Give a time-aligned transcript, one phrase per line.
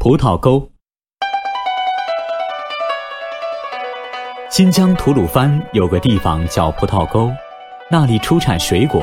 [0.00, 0.70] 葡萄沟。
[4.48, 7.32] 新疆吐鲁番有个地方叫葡萄沟，
[7.90, 9.02] 那里出产水果。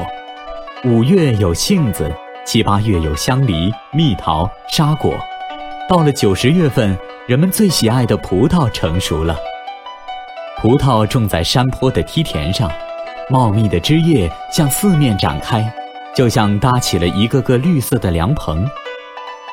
[0.86, 2.10] 五月有杏子，
[2.46, 5.14] 七八月有香梨、蜜桃、沙果，
[5.90, 9.36] 到了九十月份，人们最喜爱的葡萄成熟了。
[10.62, 12.72] 葡萄种在山坡的梯田上，
[13.30, 15.70] 茂密的枝叶向四面展开，
[16.16, 18.66] 就像搭起了一个个绿色的凉棚。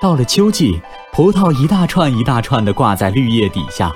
[0.03, 0.83] 到了秋季，
[1.13, 3.93] 葡萄一大串一大串地挂在绿叶底下，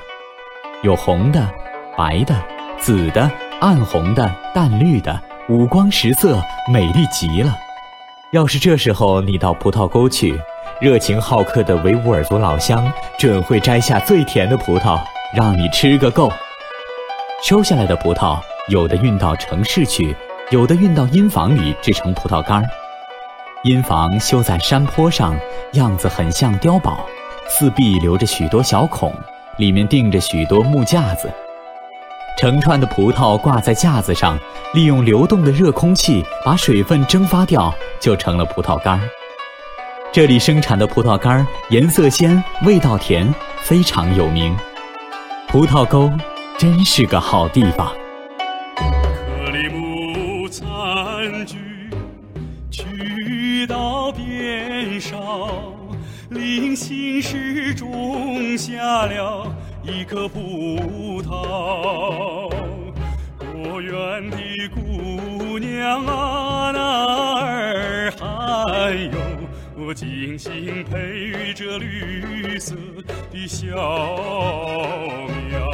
[0.85, 1.45] 有红的、
[1.99, 2.41] 白的、
[2.79, 3.29] 紫的、
[3.61, 6.41] 暗红的、淡绿的，五光十色，
[6.73, 7.53] 美丽极了。
[8.31, 10.41] 要是这时候你到葡萄沟去，
[10.81, 15.01] 热情好客的维吾尔族老乡准会摘下最甜的葡萄，
[15.35, 16.31] 让你吃个够。
[17.43, 20.15] 收下来的葡萄，有的运到城市去，
[20.51, 22.71] 有的运到阴房里制成葡萄干儿。
[23.67, 25.37] 阴房修在山坡上，
[25.73, 27.05] 样子很像碉堡，
[27.49, 29.13] 四壁留着许多小孔，
[29.57, 31.29] 里面钉着许多木架子。
[32.39, 34.39] 成串的葡萄挂在架子上，
[34.73, 39.01] 利用流动的热空气把水分蒸发掉，就成了葡萄干。
[40.13, 44.57] 这里生产的葡萄干颜色鲜，味道甜，非常有名。
[45.49, 46.09] 葡萄沟
[46.57, 47.93] 真是个好地方。
[56.37, 59.51] 临行时种下了
[59.83, 62.51] 一颗葡萄。
[63.39, 64.37] 果园的
[64.75, 69.19] 姑娘啊，那儿还有
[69.77, 72.75] 我精心培育着绿色
[73.33, 73.67] 的小
[75.49, 75.67] 苗。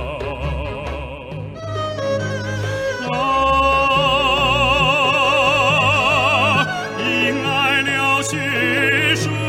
[8.24, 9.41] 扎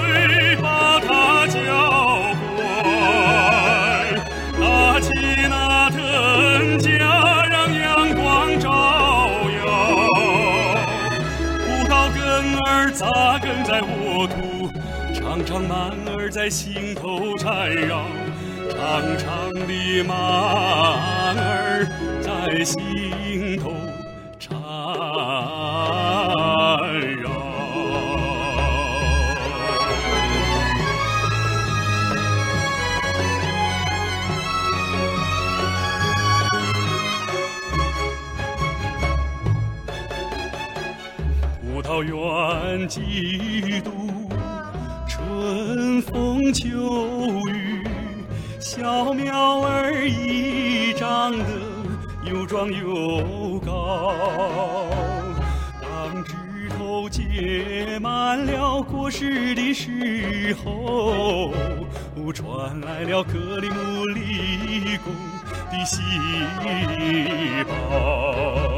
[15.34, 18.06] 长长蔓儿在心头缠绕，
[18.70, 21.88] 长长的蔓儿
[22.22, 23.74] 在心头
[24.38, 24.54] 缠
[27.20, 27.32] 绕。
[41.74, 43.92] 葡萄园几度
[45.34, 46.70] 春风秋
[47.50, 47.84] 雨，
[48.60, 51.44] 小苗儿已长得
[52.24, 54.14] 又壮又高。
[55.82, 56.36] 当枝
[56.78, 61.52] 头结满了果实的时候，
[62.32, 65.12] 传来了克里姆立功
[65.72, 66.00] 的喜
[67.64, 68.73] 报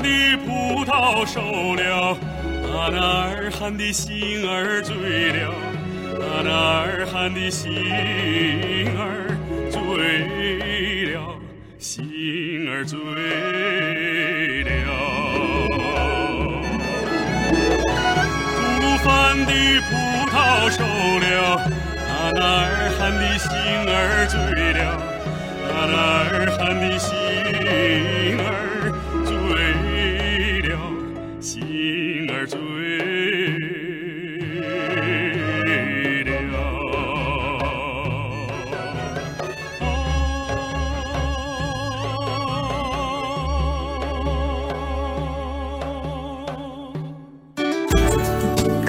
[0.00, 2.16] 的葡萄熟了，
[2.72, 2.98] 阿那
[3.30, 4.94] 尔罕的心儿醉
[5.32, 5.54] 了，
[6.20, 7.70] 阿那尔罕的心
[8.96, 9.36] 儿
[9.70, 11.18] 醉了，
[11.78, 12.98] 心儿醉
[14.64, 14.76] 了。
[18.56, 19.06] 吐鲁番
[19.44, 19.52] 的
[19.88, 19.90] 葡
[20.30, 20.34] 萄
[20.70, 20.82] 熟
[21.20, 21.24] 了，
[22.08, 23.48] 阿那尔罕的心
[23.88, 24.34] 儿醉
[24.72, 24.80] 了，
[25.70, 25.94] 阿那
[26.30, 27.14] 尔罕的心